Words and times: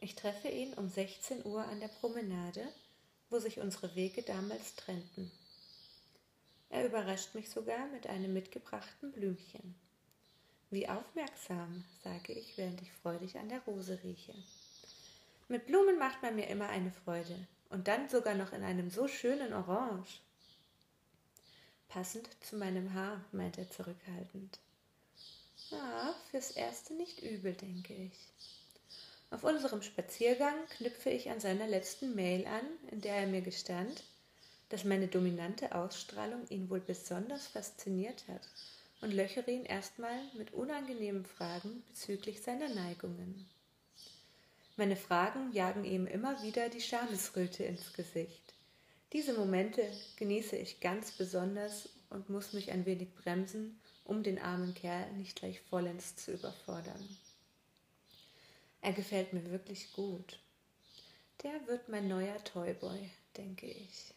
Ich 0.00 0.14
treffe 0.14 0.48
ihn 0.48 0.74
um 0.74 0.88
16 0.88 1.44
Uhr 1.44 1.64
an 1.64 1.80
der 1.80 1.88
Promenade, 1.88 2.66
wo 3.30 3.38
sich 3.38 3.58
unsere 3.58 3.94
Wege 3.96 4.22
damals 4.22 4.76
trennten. 4.76 5.30
Er 6.70 6.86
überrascht 6.86 7.34
mich 7.34 7.50
sogar 7.50 7.86
mit 7.88 8.06
einem 8.06 8.32
mitgebrachten 8.32 9.10
Blümchen. 9.12 9.74
Wie 10.70 10.88
aufmerksam, 10.88 11.84
sage 12.04 12.32
ich, 12.32 12.56
während 12.56 12.80
ich 12.82 12.92
freudig 12.92 13.38
an 13.38 13.48
der 13.48 13.60
Rose 13.62 13.98
rieche. 14.04 14.34
Mit 15.48 15.66
Blumen 15.66 15.98
macht 15.98 16.22
man 16.22 16.36
mir 16.36 16.46
immer 16.48 16.68
eine 16.68 16.92
Freude, 16.92 17.46
und 17.70 17.88
dann 17.88 18.08
sogar 18.08 18.34
noch 18.34 18.52
in 18.52 18.62
einem 18.62 18.90
so 18.90 19.08
schönen 19.08 19.52
Orange. 19.52 20.20
Passend 21.88 22.28
zu 22.40 22.56
meinem 22.56 22.92
Haar, 22.92 23.24
meint 23.32 23.58
er 23.58 23.70
zurückhaltend. 23.70 24.58
Ah, 25.72 26.14
fürs 26.30 26.50
Erste 26.50 26.94
nicht 26.94 27.22
übel, 27.22 27.54
denke 27.54 27.94
ich. 27.94 28.57
Auf 29.30 29.44
unserem 29.44 29.82
Spaziergang 29.82 30.54
knüpfe 30.76 31.10
ich 31.10 31.30
an 31.30 31.38
seiner 31.38 31.66
letzten 31.66 32.14
Mail 32.14 32.46
an, 32.46 32.64
in 32.90 33.02
der 33.02 33.16
er 33.16 33.26
mir 33.26 33.42
gestand, 33.42 34.04
dass 34.70 34.84
meine 34.84 35.08
dominante 35.08 35.74
Ausstrahlung 35.74 36.46
ihn 36.48 36.70
wohl 36.70 36.80
besonders 36.80 37.46
fasziniert 37.46 38.26
hat 38.28 38.48
und 39.00 39.12
löchere 39.12 39.50
ihn 39.50 39.64
erstmal 39.64 40.18
mit 40.36 40.54
unangenehmen 40.54 41.24
Fragen 41.24 41.82
bezüglich 41.88 42.42
seiner 42.42 42.68
Neigungen. 42.68 43.48
Meine 44.76 44.96
Fragen 44.96 45.52
jagen 45.52 45.84
ihm 45.84 46.06
immer 46.06 46.42
wieder 46.42 46.68
die 46.68 46.80
Schamesröte 46.80 47.64
ins 47.64 47.92
Gesicht. 47.92 48.54
Diese 49.12 49.34
Momente 49.34 49.82
genieße 50.16 50.56
ich 50.56 50.80
ganz 50.80 51.12
besonders 51.12 51.88
und 52.10 52.30
muss 52.30 52.52
mich 52.52 52.70
ein 52.70 52.86
wenig 52.86 53.14
bremsen, 53.14 53.80
um 54.04 54.22
den 54.22 54.38
armen 54.38 54.74
Kerl 54.74 55.10
nicht 55.12 55.36
gleich 55.36 55.60
vollends 55.68 56.16
zu 56.16 56.32
überfordern. 56.32 57.08
Er 58.80 58.92
gefällt 58.92 59.32
mir 59.32 59.50
wirklich 59.50 59.92
gut. 59.92 60.38
Der 61.42 61.66
wird 61.66 61.88
mein 61.88 62.08
neuer 62.08 62.42
Toyboy, 62.44 63.10
denke 63.36 63.66
ich. 63.66 64.14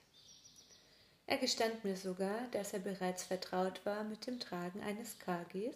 Er 1.28 1.38
gestand 1.38 1.84
mir 1.84 1.96
sogar, 1.96 2.48
dass 2.52 2.74
er 2.74 2.80
bereits 2.80 3.24
vertraut 3.24 3.86
war 3.86 4.04
mit 4.04 4.28
dem 4.28 4.40
Tragen 4.40 4.82
eines 4.82 5.18
KGs 5.20 5.76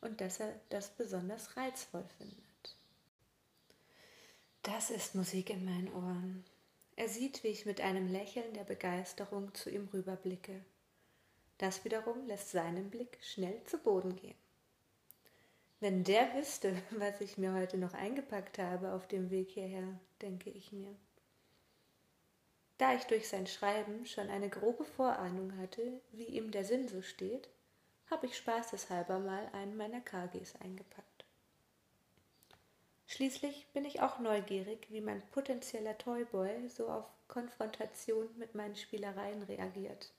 und 0.00 0.20
dass 0.20 0.40
er 0.40 0.60
das 0.68 0.90
besonders 0.90 1.56
reizvoll 1.56 2.04
findet. 2.18 2.76
Das 4.62 4.90
ist 4.90 5.14
Musik 5.14 5.50
in 5.50 5.64
meinen 5.64 5.92
Ohren. 5.92 6.44
Er 6.96 7.08
sieht, 7.08 7.42
wie 7.44 7.48
ich 7.48 7.66
mit 7.66 7.80
einem 7.80 8.10
Lächeln 8.10 8.54
der 8.54 8.64
Begeisterung 8.64 9.54
zu 9.54 9.70
ihm 9.70 9.88
rüberblicke. 9.92 10.64
Das 11.58 11.84
wiederum 11.84 12.26
lässt 12.26 12.50
seinen 12.50 12.90
Blick 12.90 13.18
schnell 13.22 13.62
zu 13.64 13.78
Boden 13.78 14.16
gehen. 14.16 14.45
Wenn 15.78 16.04
der 16.04 16.34
wüsste, 16.34 16.74
was 16.92 17.20
ich 17.20 17.36
mir 17.36 17.52
heute 17.52 17.76
noch 17.76 17.92
eingepackt 17.92 18.58
habe 18.58 18.92
auf 18.92 19.06
dem 19.06 19.30
Weg 19.30 19.50
hierher, 19.50 19.98
denke 20.22 20.50
ich 20.50 20.72
mir. 20.72 20.94
Da 22.78 22.94
ich 22.94 23.04
durch 23.04 23.28
sein 23.28 23.46
Schreiben 23.46 24.06
schon 24.06 24.28
eine 24.28 24.48
grobe 24.48 24.84
Vorahnung 24.84 25.56
hatte, 25.58 26.00
wie 26.12 26.24
ihm 26.24 26.50
der 26.50 26.64
Sinn 26.64 26.88
so 26.88 27.02
steht, 27.02 27.48
habe 28.10 28.26
ich 28.26 28.36
spaßeshalber 28.36 29.18
mal 29.18 29.48
einen 29.52 29.76
meiner 29.76 30.00
KGs 30.00 30.56
eingepackt. 30.60 31.24
Schließlich 33.06 33.66
bin 33.72 33.84
ich 33.84 34.00
auch 34.00 34.18
neugierig, 34.18 34.86
wie 34.90 35.00
mein 35.00 35.22
potenzieller 35.30 35.96
Toyboy 35.96 36.68
so 36.68 36.88
auf 36.88 37.06
Konfrontation 37.28 38.28
mit 38.36 38.54
meinen 38.54 38.76
Spielereien 38.76 39.42
reagiert. 39.42 40.12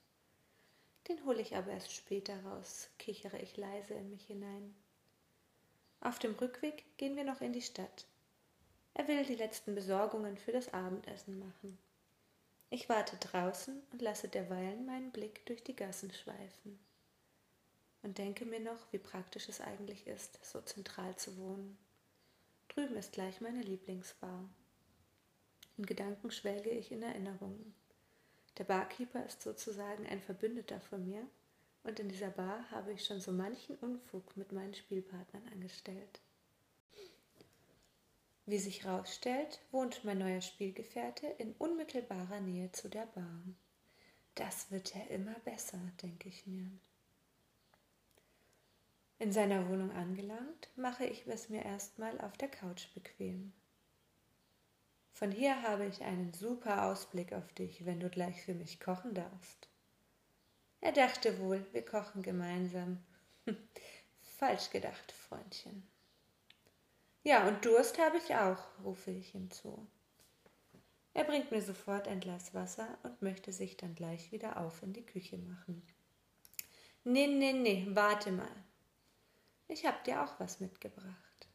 Den 1.08 1.24
hole 1.24 1.40
ich 1.40 1.56
aber 1.56 1.70
erst 1.70 1.92
später 1.92 2.42
raus, 2.44 2.90
kichere 2.98 3.38
ich 3.38 3.56
leise 3.56 3.94
in 3.94 4.10
mich 4.10 4.26
hinein. 4.26 4.74
Auf 6.00 6.18
dem 6.18 6.34
Rückweg 6.34 6.84
gehen 6.96 7.16
wir 7.16 7.24
noch 7.24 7.40
in 7.40 7.52
die 7.52 7.62
Stadt. 7.62 8.06
Er 8.94 9.08
will 9.08 9.24
die 9.24 9.36
letzten 9.36 9.74
Besorgungen 9.74 10.36
für 10.38 10.52
das 10.52 10.72
Abendessen 10.72 11.38
machen. 11.38 11.78
Ich 12.70 12.88
warte 12.88 13.16
draußen 13.16 13.82
und 13.92 14.02
lasse 14.02 14.28
derweilen 14.28 14.86
meinen 14.86 15.10
Blick 15.10 15.46
durch 15.46 15.64
die 15.64 15.76
Gassen 15.76 16.12
schweifen 16.12 16.78
und 18.02 18.18
denke 18.18 18.44
mir 18.44 18.60
noch, 18.60 18.92
wie 18.92 18.98
praktisch 18.98 19.48
es 19.48 19.60
eigentlich 19.60 20.06
ist, 20.06 20.44
so 20.44 20.60
zentral 20.60 21.16
zu 21.16 21.36
wohnen. 21.36 21.76
Drüben 22.68 22.96
ist 22.96 23.12
gleich 23.12 23.40
meine 23.40 23.62
Lieblingsbar. 23.62 24.48
In 25.76 25.86
Gedanken 25.86 26.30
schwelge 26.30 26.70
ich 26.70 26.92
in 26.92 27.02
Erinnerungen. 27.02 27.74
Der 28.58 28.64
Barkeeper 28.64 29.24
ist 29.24 29.42
sozusagen 29.42 30.06
ein 30.06 30.20
Verbündeter 30.20 30.80
von 30.80 31.04
mir 31.04 31.26
und 31.84 32.00
in 32.00 32.08
dieser 32.08 32.30
Bar 32.30 32.70
habe 32.70 32.92
ich 32.92 33.04
schon 33.04 33.20
so 33.20 33.32
manchen 33.32 33.76
Unfug 33.76 34.36
mit 34.36 34.52
meinen 34.52 34.74
Spielpartnern 34.74 35.46
angestellt. 35.52 36.20
Wie 38.46 38.58
sich 38.58 38.84
herausstellt, 38.84 39.60
wohnt 39.70 40.04
mein 40.04 40.18
neuer 40.18 40.40
Spielgefährte 40.40 41.26
in 41.26 41.52
unmittelbarer 41.58 42.40
Nähe 42.40 42.72
zu 42.72 42.88
der 42.88 43.06
Bar. 43.06 43.42
Das 44.34 44.70
wird 44.70 44.94
ja 44.94 45.02
immer 45.10 45.34
besser, 45.40 45.80
denke 46.02 46.28
ich 46.28 46.46
mir. 46.46 46.70
In 49.18 49.32
seiner 49.32 49.68
Wohnung 49.68 49.90
angelangt, 49.90 50.70
mache 50.76 51.04
ich 51.04 51.26
es 51.26 51.48
mir 51.48 51.64
erstmal 51.64 52.20
auf 52.20 52.36
der 52.38 52.48
Couch 52.48 52.86
bequem. 52.94 53.52
Von 55.12 55.32
hier 55.32 55.60
habe 55.62 55.86
ich 55.86 56.02
einen 56.02 56.32
super 56.32 56.84
Ausblick 56.84 57.32
auf 57.32 57.52
dich, 57.52 57.84
wenn 57.84 57.98
du 57.98 58.08
gleich 58.08 58.40
für 58.42 58.54
mich 58.54 58.78
kochen 58.78 59.14
darfst. 59.14 59.68
Er 60.80 60.92
dachte 60.92 61.38
wohl, 61.40 61.64
wir 61.72 61.84
kochen 61.84 62.22
gemeinsam. 62.22 63.04
Falsch 64.20 64.70
gedacht, 64.70 65.12
Freundchen. 65.12 65.88
Ja, 67.24 67.46
und 67.48 67.64
Durst 67.64 67.98
habe 67.98 68.18
ich 68.18 68.34
auch, 68.34 68.62
rufe 68.84 69.10
ich 69.10 69.34
ihm 69.34 69.50
zu. 69.50 69.86
Er 71.14 71.24
bringt 71.24 71.50
mir 71.50 71.60
sofort 71.60 72.06
ein 72.06 72.20
Glas 72.20 72.54
Wasser 72.54 72.96
und 73.02 73.22
möchte 73.22 73.52
sich 73.52 73.76
dann 73.76 73.94
gleich 73.94 74.30
wieder 74.30 74.60
auf 74.60 74.82
in 74.82 74.92
die 74.92 75.04
Küche 75.04 75.36
machen. 75.36 75.82
Nee, 77.02 77.26
nee, 77.26 77.52
nee, 77.52 77.86
warte 77.90 78.30
mal. 78.30 78.64
Ich 79.66 79.84
hab 79.84 80.04
dir 80.04 80.22
auch 80.22 80.38
was 80.38 80.60
mitgebracht. 80.60 81.48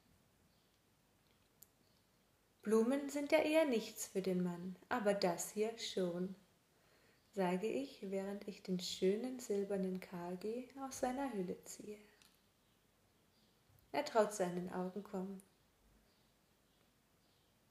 Blumen 2.62 3.10
sind 3.10 3.32
ja 3.32 3.40
eher 3.40 3.66
nichts 3.66 4.08
für 4.08 4.22
den 4.22 4.44
Mann, 4.44 4.76
aber 4.90 5.14
das 5.14 5.52
hier 5.52 5.78
schon 5.78 6.36
sage 7.34 7.68
ich, 7.68 8.10
während 8.12 8.48
ich 8.48 8.62
den 8.62 8.80
schönen 8.80 9.40
silbernen 9.40 10.00
KG 10.00 10.68
aus 10.86 11.00
seiner 11.00 11.34
Hülle 11.34 11.62
ziehe. 11.64 11.98
Er 13.92 14.06
traut 14.06 14.34
seinen 14.34 14.72
Augen 14.72 15.04
kaum. 15.04 15.42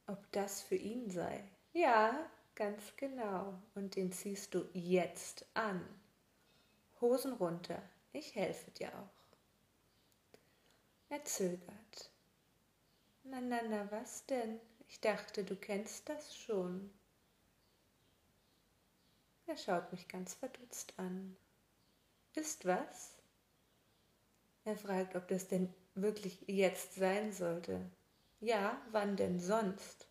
Ob 0.06 0.30
das 0.32 0.62
für 0.62 0.76
ihn 0.76 1.10
sei? 1.10 1.44
Ja, 1.72 2.28
ganz 2.54 2.96
genau. 2.96 3.60
Und 3.74 3.96
den 3.96 4.12
ziehst 4.12 4.54
du 4.54 4.68
jetzt 4.72 5.46
an. 5.54 5.82
Hosen 7.00 7.32
runter, 7.32 7.82
ich 8.12 8.34
helfe 8.34 8.70
dir 8.72 8.88
auch. 8.88 9.22
Er 11.08 11.24
zögert. 11.24 12.10
Na, 13.24 13.40
na, 13.40 13.60
na, 13.68 13.90
was 13.90 14.26
denn? 14.26 14.60
Ich 14.88 15.00
dachte, 15.00 15.44
du 15.44 15.56
kennst 15.56 16.08
das 16.08 16.36
schon. 16.36 16.90
Er 19.46 19.56
schaut 19.56 19.92
mich 19.92 20.08
ganz 20.08 20.34
verdutzt 20.34 20.94
an. 20.98 21.36
Ist 22.34 22.64
was? 22.64 23.16
Er 24.64 24.76
fragt, 24.76 25.16
ob 25.16 25.28
das 25.28 25.48
denn 25.48 25.72
wirklich 25.94 26.44
jetzt 26.46 26.94
sein 26.94 27.32
sollte. 27.32 27.90
Ja, 28.40 28.80
wann 28.90 29.16
denn 29.16 29.40
sonst? 29.40 30.06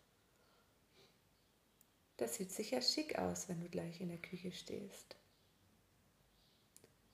Das 2.18 2.36
sieht 2.36 2.52
sicher 2.52 2.80
schick 2.80 3.18
aus, 3.18 3.48
wenn 3.48 3.60
du 3.60 3.68
gleich 3.68 4.00
in 4.00 4.08
der 4.08 4.20
Küche 4.20 4.52
stehst. 4.52 5.16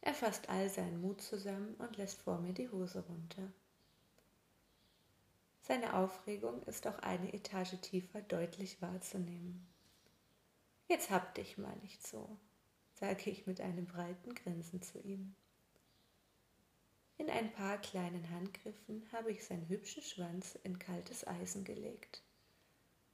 Er 0.00 0.15
fasst 0.15 0.49
all 0.49 0.69
seinen 0.69 1.00
Mut 1.00 1.23
zusammen 1.23 1.75
und 1.77 1.97
lässt 1.97 2.23
vor 2.23 2.39
mir 2.39 2.53
die 2.53 2.69
Hose 2.69 3.00
runter. 3.00 3.53
Seine 5.62 5.95
Aufregung 5.95 6.62
ist 6.65 6.87
auch 6.87 6.99
eine 7.00 7.33
Etage 7.33 7.81
tiefer 7.81 8.23
deutlich 8.23 8.81
wahrzunehmen. 8.81 9.67
Jetzt 10.88 11.11
hab 11.11 11.35
dich 11.35 11.58
mal 11.58 11.76
nicht 11.82 12.06
so, 12.06 12.38
sage 12.94 13.29
ich 13.29 13.46
mit 13.46 13.61
einem 13.61 13.85
breiten 13.85 14.35
Grinsen 14.35 14.81
zu 14.81 14.99
ihm. 14.99 15.35
In 17.19 17.29
ein 17.29 17.52
paar 17.52 17.76
kleinen 17.76 18.31
Handgriffen 18.31 19.06
habe 19.12 19.31
ich 19.31 19.44
seinen 19.44 19.69
hübschen 19.69 20.02
Schwanz 20.02 20.58
in 20.62 20.79
kaltes 20.79 21.26
Eisen 21.26 21.64
gelegt. 21.64 22.23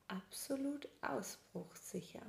Absolut 0.06 0.88
ausbruchssicher. 1.00 2.22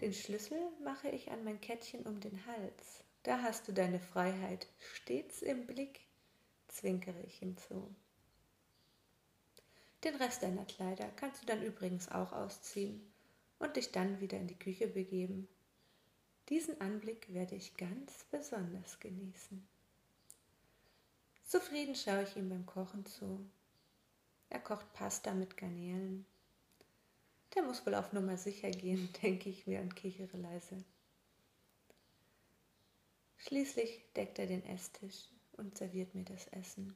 Den 0.00 0.12
Schlüssel 0.12 0.58
mache 0.82 1.08
ich 1.08 1.30
an 1.30 1.44
mein 1.44 1.60
Kettchen 1.60 2.06
um 2.06 2.18
den 2.18 2.44
Hals. 2.44 3.04
Da 3.22 3.40
hast 3.42 3.68
du 3.68 3.72
deine 3.72 4.00
Freiheit 4.00 4.66
stets 4.94 5.42
im 5.42 5.64
Blick, 5.64 6.00
zwinkere 6.66 7.22
ich 7.22 7.40
ihm 7.40 7.56
zu. 7.56 7.94
Den 10.02 10.16
Rest 10.16 10.42
deiner 10.42 10.64
Kleider 10.64 11.08
kannst 11.14 11.42
du 11.42 11.46
dann 11.46 11.62
übrigens 11.62 12.10
auch 12.10 12.32
ausziehen 12.32 13.12
und 13.58 13.76
dich 13.76 13.92
dann 13.92 14.20
wieder 14.20 14.38
in 14.38 14.46
die 14.46 14.58
Küche 14.58 14.88
begeben. 14.88 15.48
Diesen 16.48 16.80
Anblick 16.80 17.32
werde 17.32 17.54
ich 17.54 17.76
ganz 17.76 18.24
besonders 18.30 19.00
genießen. 19.00 19.66
Zufrieden 21.44 21.94
schaue 21.94 22.24
ich 22.24 22.36
ihm 22.36 22.48
beim 22.48 22.66
Kochen 22.66 23.04
zu. 23.06 23.44
Er 24.50 24.60
kocht 24.60 24.92
Pasta 24.92 25.34
mit 25.34 25.56
Garnelen. 25.56 26.26
Der 27.54 27.62
muss 27.62 27.84
wohl 27.86 27.94
auf 27.94 28.12
Nummer 28.12 28.36
sicher 28.36 28.70
gehen, 28.70 29.08
denke 29.22 29.48
ich 29.50 29.66
mir 29.66 29.80
und 29.80 29.96
kichere 29.96 30.36
leise. 30.36 30.84
Schließlich 33.38 34.04
deckt 34.16 34.38
er 34.38 34.46
den 34.46 34.64
Esstisch 34.66 35.28
und 35.52 35.76
serviert 35.76 36.14
mir 36.14 36.24
das 36.24 36.46
Essen. 36.48 36.94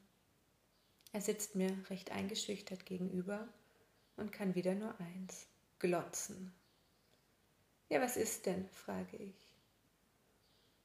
Er 1.12 1.20
sitzt 1.20 1.54
mir 1.54 1.70
recht 1.90 2.10
eingeschüchtert 2.10 2.86
gegenüber 2.86 3.48
und 4.16 4.32
kann 4.32 4.54
wieder 4.54 4.74
nur 4.74 4.98
eins, 4.98 5.46
glotzen. 5.82 6.54
Ja, 7.88 8.00
was 8.00 8.16
ist 8.16 8.46
denn? 8.46 8.68
frage 8.68 9.16
ich. 9.16 9.34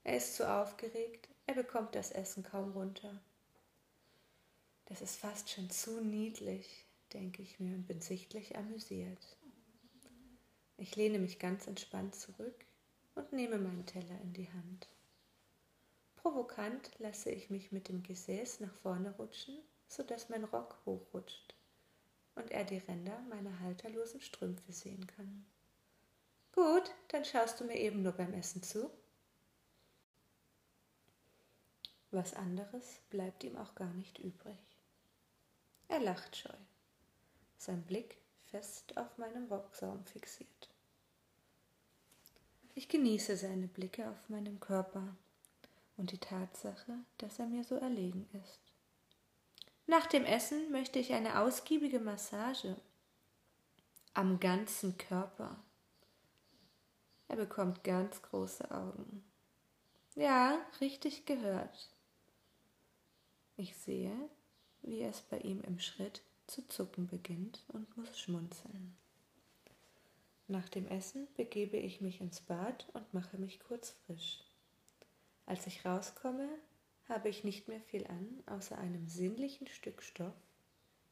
Er 0.03 0.17
ist 0.17 0.35
zu 0.35 0.51
aufgeregt, 0.51 1.29
er 1.45 1.53
bekommt 1.53 1.93
das 1.93 2.09
Essen 2.09 2.41
kaum 2.41 2.71
runter. 2.71 3.21
Das 4.85 5.01
ist 5.01 5.17
fast 5.17 5.51
schon 5.51 5.69
zu 5.69 6.01
niedlich, 6.01 6.87
denke 7.13 7.43
ich 7.43 7.59
mir 7.59 7.75
und 7.75 7.85
bin 7.85 8.01
sichtlich 8.01 8.57
amüsiert. 8.57 9.37
Ich 10.77 10.95
lehne 10.95 11.19
mich 11.19 11.37
ganz 11.37 11.67
entspannt 11.67 12.15
zurück 12.15 12.65
und 13.13 13.31
nehme 13.33 13.59
meinen 13.59 13.85
Teller 13.85 14.19
in 14.23 14.33
die 14.33 14.51
Hand. 14.51 14.89
Provokant 16.15 16.89
lasse 16.97 17.29
ich 17.29 17.51
mich 17.51 17.71
mit 17.71 17.87
dem 17.87 18.01
Gesäß 18.01 18.61
nach 18.61 18.73
vorne 18.77 19.11
rutschen, 19.11 19.59
sodass 19.87 20.29
mein 20.29 20.45
Rock 20.45 20.75
hochrutscht 20.87 21.56
und 22.37 22.51
er 22.51 22.63
die 22.63 22.77
Ränder 22.77 23.19
meiner 23.29 23.59
halterlosen 23.59 24.21
Strümpfe 24.21 24.71
sehen 24.71 25.05
kann. 25.07 25.45
Gut, 26.53 26.91
dann 27.09 27.25
schaust 27.25 27.59
du 27.59 27.65
mir 27.65 27.77
eben 27.77 28.01
nur 28.01 28.13
beim 28.13 28.33
Essen 28.33 28.63
zu. 28.63 28.89
Was 32.11 32.33
anderes 32.33 32.99
bleibt 33.09 33.43
ihm 33.43 33.57
auch 33.57 33.75
gar 33.75 33.93
nicht 33.93 34.17
übrig. 34.19 34.57
Er 35.89 35.99
lacht 35.99 36.35
scheu, 36.35 36.57
sein 37.57 37.83
Blick 37.83 38.17
fest 38.49 38.97
auf 38.97 39.17
meinem 39.17 39.47
Rocksaum 39.47 40.05
fixiert. 40.05 40.69
Ich 42.75 42.89
genieße 42.89 43.35
seine 43.37 43.67
Blicke 43.67 44.09
auf 44.09 44.29
meinem 44.29 44.59
Körper 44.59 45.15
und 45.97 46.11
die 46.11 46.19
Tatsache, 46.19 46.93
dass 47.17 47.39
er 47.39 47.47
mir 47.47 47.63
so 47.63 47.75
erlegen 47.75 48.29
ist. 48.33 48.66
Nach 49.89 50.05
dem 50.05 50.25
Essen 50.25 50.69
möchte 50.71 50.99
ich 50.99 51.13
eine 51.13 51.39
ausgiebige 51.39 52.01
Massage 52.01 52.75
am 54.13 54.39
ganzen 54.39 54.97
Körper. 54.97 55.57
Er 57.29 57.37
bekommt 57.37 57.85
ganz 57.85 58.21
große 58.21 58.69
Augen. 58.69 59.23
Ja, 60.15 60.59
richtig 60.81 61.25
gehört. 61.25 61.89
Ich 63.55 63.77
sehe, 63.77 64.13
wie 64.81 65.03
es 65.03 65.21
bei 65.21 65.39
ihm 65.39 65.61
im 65.61 65.79
Schritt 65.79 66.21
zu 66.47 66.67
zucken 66.67 67.07
beginnt 67.07 67.63
und 67.69 67.95
muss 67.95 68.19
schmunzeln. 68.19 68.97
Nach 70.49 70.67
dem 70.67 70.87
Essen 70.87 71.27
begebe 71.35 71.77
ich 71.77 72.01
mich 72.01 72.19
ins 72.19 72.41
Bad 72.41 72.87
und 72.93 73.13
mache 73.13 73.37
mich 73.37 73.61
kurz 73.61 73.91
frisch. 73.91 74.43
Als 75.45 75.65
ich 75.65 75.85
rauskomme, 75.85 76.49
habe 77.09 77.29
ich 77.29 77.43
nicht 77.43 77.67
mehr 77.67 77.81
viel 77.81 78.05
an, 78.07 78.43
außer 78.45 78.77
einem 78.77 79.07
sinnlichen 79.07 79.67
Stück 79.67 80.01
Stoff 80.03 80.35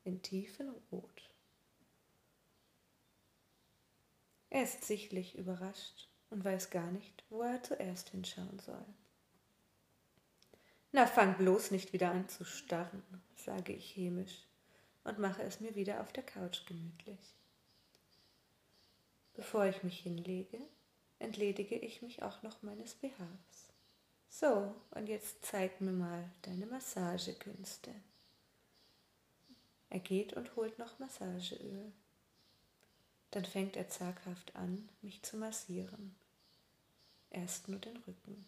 in 0.03 0.21
tiefen 0.21 0.69
Rot. 0.91 1.29
Er 4.49 4.63
ist 4.63 4.83
sichtlich 4.83 5.37
überrascht 5.37 6.07
und 6.29 6.43
weiß 6.43 6.69
gar 6.69 6.91
nicht, 6.91 7.23
wo 7.29 7.41
er 7.41 7.63
zuerst 7.63 8.09
hinschauen 8.09 8.59
soll. 8.59 8.85
Na, 10.91 11.07
fang 11.07 11.35
bloß 11.37 11.71
nicht 11.71 11.91
wieder 11.91 12.11
an 12.11 12.29
zu 12.29 12.45
starren, 12.45 13.03
sage 13.35 13.73
ich 13.73 13.95
hämisch 13.95 14.47
und 15.03 15.19
mache 15.19 15.43
es 15.43 15.59
mir 15.59 15.75
wieder 15.75 16.01
auf 16.01 16.13
der 16.13 16.23
Couch 16.23 16.65
gemütlich. 16.65 17.35
Bevor 19.33 19.65
ich 19.65 19.83
mich 19.83 19.99
hinlege, 19.99 20.59
entledige 21.19 21.75
ich 21.75 22.01
mich 22.01 22.23
auch 22.23 22.41
noch 22.43 22.63
meines 22.63 22.95
BHs. 22.95 23.74
So, 24.37 24.75
und 24.91 25.07
jetzt 25.07 25.45
zeig 25.45 25.79
mir 25.79 25.93
mal 25.93 26.29
deine 26.41 26.65
Massagekünste. 26.65 27.95
Er 29.89 29.99
geht 29.99 30.33
und 30.33 30.57
holt 30.57 30.77
noch 30.77 30.99
Massageöl. 30.99 31.93
Dann 33.31 33.45
fängt 33.45 33.77
er 33.77 33.87
zaghaft 33.87 34.53
an, 34.57 34.89
mich 35.01 35.23
zu 35.23 35.37
massieren. 35.37 36.13
Erst 37.29 37.69
nur 37.69 37.79
den 37.79 37.95
Rücken. 37.95 38.45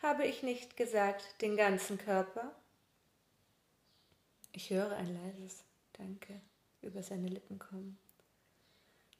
Habe 0.00 0.24
ich 0.24 0.42
nicht 0.42 0.78
gesagt, 0.78 1.42
den 1.42 1.54
ganzen 1.54 1.98
Körper? 1.98 2.54
Ich 4.52 4.70
höre 4.70 4.96
ein 4.96 5.12
leises 5.12 5.62
Danke 5.92 6.40
über 6.80 7.02
seine 7.02 7.28
Lippen 7.28 7.58
kommen, 7.58 7.98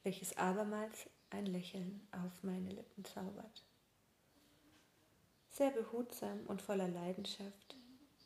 welches 0.01 0.35
abermals 0.37 1.07
ein 1.29 1.45
Lächeln 1.45 2.07
auf 2.11 2.41
meine 2.41 2.71
Lippen 2.71 3.05
zaubert. 3.05 3.68
Sehr 5.51 5.71
behutsam 5.71 6.39
und 6.47 6.61
voller 6.61 6.87
Leidenschaft 6.87 7.75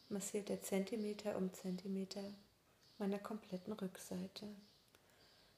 massiert 0.09 0.49
er 0.49 0.61
Zentimeter 0.61 1.35
um 1.37 1.51
Zentimeter 1.53 2.23
meiner 2.99 3.19
kompletten 3.19 3.73
Rückseite. 3.73 4.47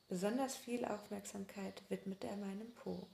Besonders 0.08 0.56
viel 0.56 0.86
Aufmerksamkeit 0.86 1.82
widmet 1.90 2.24
er 2.24 2.38
meinem 2.38 2.72
Po. 2.76 3.08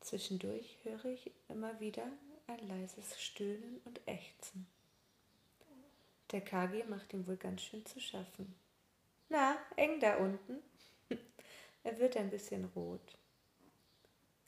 Zwischendurch 0.00 0.78
höre 0.84 1.04
ich 1.06 1.30
immer 1.48 1.78
wieder 1.80 2.06
ein 2.46 2.66
leises 2.68 3.20
Stöhnen 3.20 3.80
und 3.84 4.00
Ächzen. 4.06 4.66
Der 6.32 6.40
KG 6.40 6.84
macht 6.84 7.12
ihm 7.12 7.26
wohl 7.26 7.36
ganz 7.36 7.62
schön 7.62 7.84
zu 7.84 8.00
schaffen. 8.00 8.54
Na, 9.28 9.58
eng 9.76 10.00
da 10.00 10.16
unten? 10.16 10.62
er 11.84 11.98
wird 11.98 12.16
ein 12.16 12.30
bisschen 12.30 12.64
rot. 12.76 13.18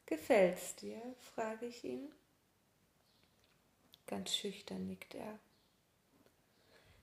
Gefällt's 0.06 0.76
dir? 0.76 1.00
frage 1.34 1.66
ich 1.66 1.84
ihn. 1.84 2.12
Ganz 4.06 4.34
schüchtern 4.34 4.86
nickt 4.86 5.14
er. 5.14 5.38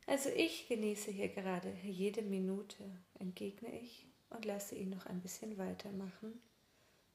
Also 0.05 0.29
ich 0.29 0.67
genieße 0.67 1.11
hier 1.11 1.29
gerade 1.29 1.71
jede 1.83 2.23
Minute, 2.23 2.83
entgegne 3.19 3.79
ich 3.79 4.07
und 4.31 4.43
lasse 4.45 4.75
ihn 4.75 4.89
noch 4.89 5.05
ein 5.05 5.21
bisschen 5.21 5.57
weitermachen, 5.57 6.41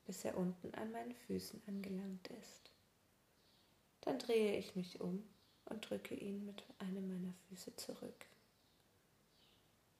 bis 0.07 0.25
er 0.25 0.37
unten 0.37 0.73
an 0.75 0.93
meinen 0.93 1.15
Füßen 1.27 1.61
angelangt 1.67 2.29
ist. 2.41 2.71
Dann 4.03 4.19
drehe 4.19 4.57
ich 4.59 4.77
mich 4.77 5.01
um 5.01 5.25
und 5.67 5.89
drücke 5.89 6.15
ihn 6.15 6.45
mit 6.45 6.63
einem 6.79 7.09
meiner 7.09 7.35
Füße 7.49 7.75
zurück. 7.77 8.27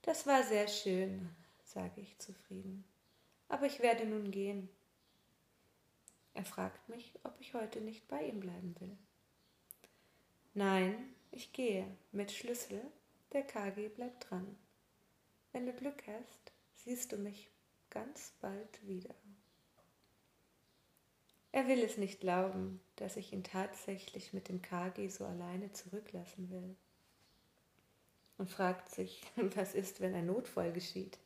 Das 0.03 0.27
war 0.27 0.43
sehr 0.45 0.69
schön, 0.69 1.31
sage 1.65 2.01
ich 2.01 2.19
zufrieden, 2.19 2.85
aber 3.49 3.67
ich 3.67 3.81
werde 3.81 4.07
nun 4.07 4.31
gehen. 4.31 4.69
Er 6.35 6.45
fragt 6.45 6.89
mich, 6.89 7.15
ob 7.25 7.35
ich 7.41 7.55
heute 7.55 7.81
nicht 7.81 8.07
bei 8.07 8.27
ihm 8.27 8.41
bleiben 8.41 8.75
will. 8.81 8.97
Nein, 10.57 10.95
ich 11.33 11.53
gehe 11.53 11.85
mit 12.13 12.31
Schlüssel, 12.31 12.81
der 13.33 13.43
KG 13.43 13.89
bleibt 13.89 14.31
dran. 14.31 14.57
Wenn 15.53 15.67
du 15.67 15.73
Glück 15.73 16.05
hast, 16.07 16.53
siehst 16.75 17.11
du 17.11 17.17
mich 17.17 17.51
ganz 17.91 18.33
bald 18.41 18.87
wieder. 18.87 19.15
Er 21.51 21.67
will 21.67 21.83
es 21.83 21.99
nicht 21.99 22.21
glauben, 22.21 22.81
dass 22.95 23.17
ich 23.17 23.33
ihn 23.33 23.43
tatsächlich 23.43 24.33
mit 24.33 24.49
dem 24.49 24.63
KG 24.63 25.09
so 25.09 25.25
alleine 25.25 25.73
zurücklassen 25.73 26.49
will. 26.51 26.77
Und 28.39 28.49
fragt 28.49 28.91
sich, 28.91 29.23
was 29.37 29.75
ist, 29.75 30.01
wenn 30.01 30.15
ein 30.15 30.27
Notfall 30.27 30.73
geschieht. 30.73 31.19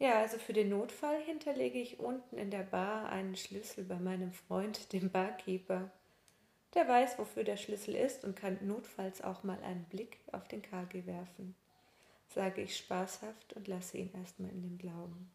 Ja, 0.00 0.18
also 0.18 0.38
für 0.38 0.52
den 0.52 0.70
Notfall 0.70 1.20
hinterlege 1.22 1.80
ich 1.80 2.00
unten 2.00 2.36
in 2.36 2.50
der 2.50 2.64
Bar 2.64 3.10
einen 3.10 3.36
Schlüssel 3.36 3.84
bei 3.84 3.98
meinem 4.00 4.32
Freund, 4.32 4.92
dem 4.92 5.10
Barkeeper. 5.10 5.92
Der 6.74 6.86
weiß, 6.86 7.18
wofür 7.18 7.44
der 7.44 7.56
Schlüssel 7.56 7.94
ist 7.94 8.24
und 8.24 8.36
kann 8.36 8.58
notfalls 8.60 9.22
auch 9.22 9.42
mal 9.42 9.60
einen 9.62 9.84
Blick 9.84 10.18
auf 10.32 10.46
den 10.48 10.62
KG 10.62 11.06
werfen, 11.06 11.54
sage 12.28 12.60
ich 12.60 12.76
spaßhaft 12.76 13.54
und 13.54 13.68
lasse 13.68 13.96
ihn 13.96 14.12
erstmal 14.12 14.50
in 14.50 14.62
dem 14.62 14.78
Glauben. 14.78 15.30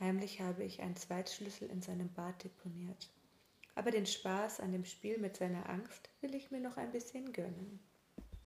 Heimlich 0.00 0.40
habe 0.40 0.64
ich 0.64 0.80
einen 0.80 0.96
Zweitschlüssel 0.96 1.70
in 1.70 1.82
seinem 1.82 2.12
Bad 2.12 2.42
deponiert. 2.42 3.10
Aber 3.74 3.90
den 3.90 4.06
Spaß 4.06 4.60
an 4.60 4.72
dem 4.72 4.84
Spiel 4.84 5.18
mit 5.18 5.36
seiner 5.36 5.68
Angst 5.68 6.08
will 6.20 6.34
ich 6.34 6.50
mir 6.50 6.60
noch 6.60 6.76
ein 6.76 6.92
bisschen 6.92 7.32
gönnen. 7.32 7.80